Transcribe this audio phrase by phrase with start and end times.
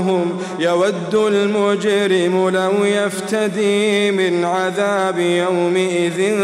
[0.00, 6.34] يبصرونهم يود المجرم لو يفتدي من عذاب يومئذ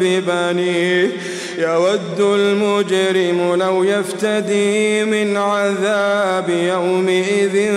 [0.00, 1.10] ببنيه.
[1.58, 7.72] يود المجرم لو يفتدي من عذاب يومئذ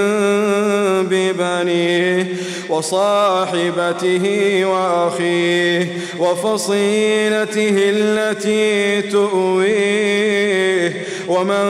[1.09, 2.27] ببنيه
[2.69, 4.25] وصاحبته
[4.65, 5.87] وأخيه
[6.19, 10.93] وفصيلته التي تؤويه.
[11.27, 11.65] ومن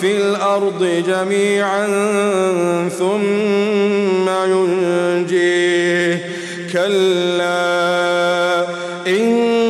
[0.00, 1.86] في الأرض جميعا
[2.88, 6.28] ثم ينجيه.
[6.72, 8.64] كلا
[9.06, 9.68] إنها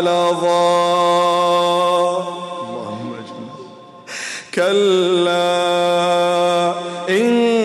[0.00, 0.86] لظى.
[4.54, 5.76] كلا
[7.08, 7.62] إنها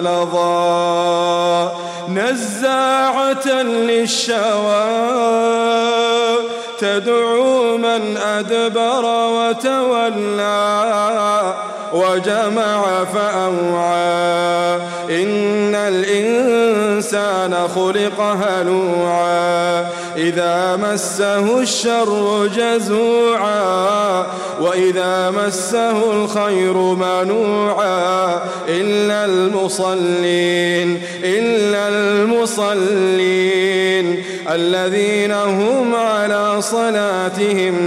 [0.00, 1.70] لظى.
[2.08, 5.13] نزاعة للشوى.
[6.78, 10.74] تدعو من أدبر وتولى
[11.92, 14.76] وجمع فأوعى.
[15.10, 19.86] إن الإنسان خلق هلوعا.
[20.16, 24.26] إذا مسه الشر جزوعا.
[24.60, 28.40] وإذا مسه الخير منوعا.
[28.68, 33.14] إلا المصلين إلا المصلين
[34.50, 35.32] الذين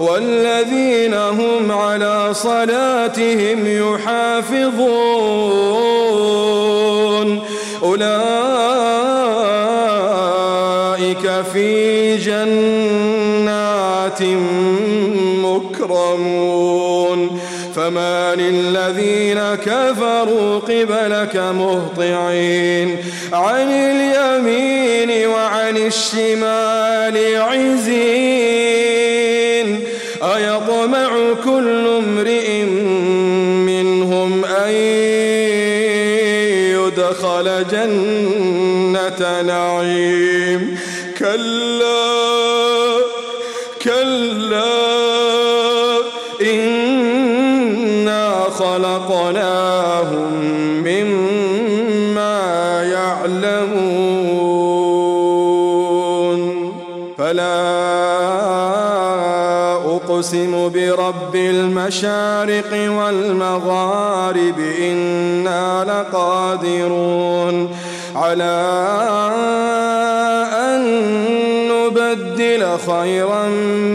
[0.00, 4.80] والذين هم على صلاتهم يحافظون.
[7.82, 8.10] أولئك
[11.52, 14.22] في جنات
[15.44, 17.40] مكرمون.
[17.76, 22.96] فما للذين كفروا قبلك مهطعين.
[23.32, 28.29] عن اليمين وعن الشمال عزين.
[37.40, 40.78] يدخل جنة نعيم.
[41.18, 43.00] كلا
[43.82, 44.90] كلا
[46.40, 48.24] إنا
[48.58, 50.32] خلقناهم
[50.84, 52.40] مما
[52.92, 54.00] يعلمون.
[57.18, 57.70] فلا
[59.96, 67.76] أقسم برب المشارق والمغارب إنا لقادرون
[68.14, 68.80] على
[70.52, 70.82] أن
[71.68, 73.46] نبدل خيرا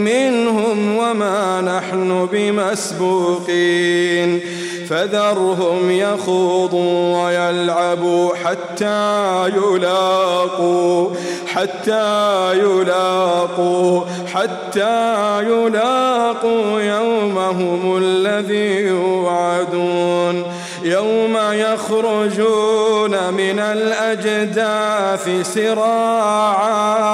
[0.04, 4.40] منهم وما نحن بمسبوقين
[4.88, 11.10] فذرهم يخوضوا ويلعبوا حتى يلاقوا
[11.46, 14.00] حتى يلاقوا
[14.34, 20.44] حتى يلاقوا يومهم الذي يوعدون.
[20.82, 27.06] يوم يخرجون من الأجداث سراعا.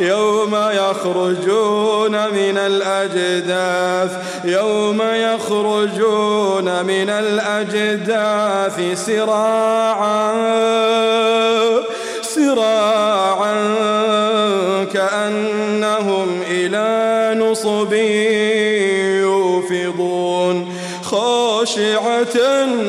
[0.00, 4.12] يوم يخرجون من الأجداث
[4.44, 10.32] يوم يخرجون من الأجداث سراعا
[12.22, 13.74] سراعا
[14.84, 17.92] كأنهم إلى نصب
[19.22, 20.78] يوفضون.
[21.10, 22.36] خاشعة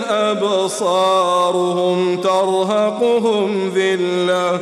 [0.10, 4.60] أبصارهم ترهقهم ذلة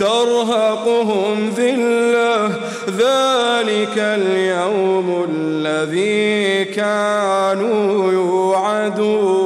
[0.00, 2.46] ترهقهم ذلة
[2.86, 9.39] ذلك اليوم الذي كانوا يوعدون.